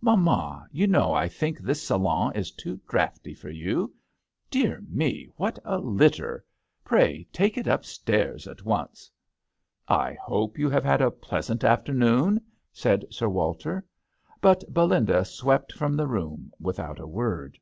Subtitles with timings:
[0.00, 3.92] Mamma, you know I think this salon is too draughty for you.
[4.48, 5.28] Dear me!
[5.34, 6.44] what a litter!
[6.84, 9.10] Pray take it upstairs at once.""
[10.06, 12.40] I hope you have had a plea sant afternoon,"
[12.72, 13.84] said Sir Walter.
[14.40, 17.58] But Belinda swept from the room without a word.